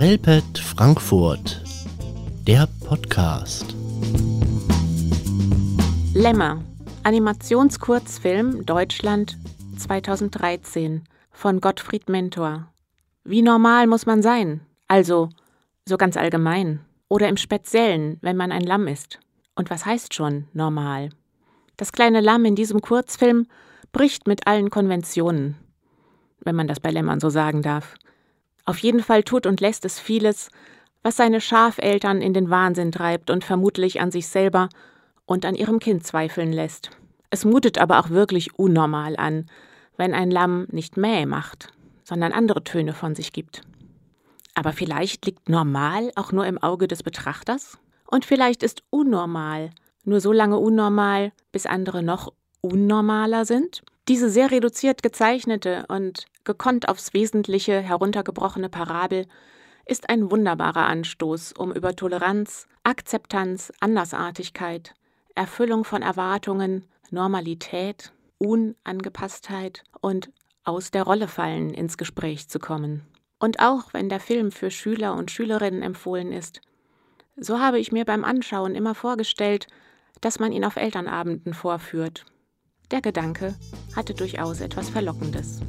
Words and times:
Relpet 0.00 0.58
Frankfurt, 0.58 1.62
der 2.46 2.66
Podcast. 2.86 3.74
Lämmer, 6.14 6.64
Animationskurzfilm 7.02 8.64
Deutschland 8.64 9.36
2013 9.76 11.04
von 11.30 11.60
Gottfried 11.60 12.08
Mentor. 12.08 12.72
Wie 13.24 13.42
normal 13.42 13.86
muss 13.88 14.06
man 14.06 14.22
sein? 14.22 14.62
Also, 14.88 15.28
so 15.86 15.98
ganz 15.98 16.16
allgemein. 16.16 16.80
Oder 17.10 17.28
im 17.28 17.36
Speziellen, 17.36 18.16
wenn 18.22 18.38
man 18.38 18.52
ein 18.52 18.64
Lamm 18.64 18.86
ist. 18.86 19.20
Und 19.54 19.68
was 19.68 19.84
heißt 19.84 20.14
schon 20.14 20.46
normal? 20.54 21.10
Das 21.76 21.92
kleine 21.92 22.22
Lamm 22.22 22.46
in 22.46 22.56
diesem 22.56 22.80
Kurzfilm 22.80 23.48
bricht 23.92 24.26
mit 24.26 24.46
allen 24.46 24.70
Konventionen, 24.70 25.56
wenn 26.40 26.56
man 26.56 26.68
das 26.68 26.80
bei 26.80 26.90
Lämmern 26.90 27.20
so 27.20 27.28
sagen 27.28 27.60
darf. 27.60 27.96
Auf 28.70 28.78
jeden 28.78 29.02
Fall 29.02 29.24
tut 29.24 29.46
und 29.46 29.60
lässt 29.60 29.84
es 29.84 29.98
vieles, 29.98 30.48
was 31.02 31.16
seine 31.16 31.40
Schafeltern 31.40 32.22
in 32.22 32.32
den 32.32 32.50
Wahnsinn 32.50 32.92
treibt 32.92 33.28
und 33.28 33.42
vermutlich 33.42 34.00
an 34.00 34.12
sich 34.12 34.28
selber 34.28 34.68
und 35.26 35.44
an 35.44 35.56
ihrem 35.56 35.80
Kind 35.80 36.06
zweifeln 36.06 36.52
lässt. 36.52 36.90
Es 37.30 37.44
mutet 37.44 37.78
aber 37.78 37.98
auch 37.98 38.10
wirklich 38.10 38.56
unnormal 38.60 39.16
an, 39.16 39.50
wenn 39.96 40.14
ein 40.14 40.30
Lamm 40.30 40.68
nicht 40.70 40.96
Mäh 40.96 41.26
macht, 41.26 41.72
sondern 42.04 42.30
andere 42.30 42.62
Töne 42.62 42.92
von 42.92 43.16
sich 43.16 43.32
gibt. 43.32 43.62
Aber 44.54 44.72
vielleicht 44.72 45.26
liegt 45.26 45.48
normal 45.48 46.12
auch 46.14 46.30
nur 46.30 46.46
im 46.46 46.62
Auge 46.62 46.86
des 46.86 47.02
Betrachters? 47.02 47.76
Und 48.06 48.24
vielleicht 48.24 48.62
ist 48.62 48.84
unnormal 48.90 49.70
nur 50.04 50.20
so 50.20 50.30
lange 50.30 50.58
unnormal, 50.58 51.32
bis 51.50 51.66
andere 51.66 52.04
noch 52.04 52.32
unnormaler 52.60 53.46
sind? 53.46 53.82
Diese 54.10 54.28
sehr 54.28 54.50
reduziert 54.50 55.04
gezeichnete 55.04 55.84
und 55.86 56.24
gekonnt 56.42 56.88
aufs 56.88 57.14
Wesentliche 57.14 57.80
heruntergebrochene 57.80 58.68
Parabel 58.68 59.28
ist 59.86 60.08
ein 60.08 60.32
wunderbarer 60.32 60.84
Anstoß, 60.86 61.52
um 61.52 61.70
über 61.70 61.94
Toleranz, 61.94 62.66
Akzeptanz, 62.82 63.72
Andersartigkeit, 63.78 64.94
Erfüllung 65.36 65.84
von 65.84 66.02
Erwartungen, 66.02 66.88
Normalität, 67.12 68.12
Unangepasstheit 68.38 69.84
und 70.00 70.32
aus 70.64 70.90
der 70.90 71.04
Rolle 71.04 71.28
fallen 71.28 71.72
ins 71.72 71.96
Gespräch 71.96 72.48
zu 72.48 72.58
kommen. 72.58 73.06
Und 73.38 73.60
auch 73.60 73.94
wenn 73.94 74.08
der 74.08 74.18
Film 74.18 74.50
für 74.50 74.72
Schüler 74.72 75.14
und 75.14 75.30
Schülerinnen 75.30 75.82
empfohlen 75.82 76.32
ist, 76.32 76.62
so 77.36 77.60
habe 77.60 77.78
ich 77.78 77.92
mir 77.92 78.04
beim 78.04 78.24
Anschauen 78.24 78.74
immer 78.74 78.96
vorgestellt, 78.96 79.68
dass 80.20 80.40
man 80.40 80.50
ihn 80.50 80.64
auf 80.64 80.74
Elternabenden 80.74 81.54
vorführt. 81.54 82.26
Der 82.90 83.00
Gedanke 83.00 83.54
hatte 83.94 84.14
durchaus 84.14 84.60
etwas 84.60 84.90
Verlockendes. 84.90 85.60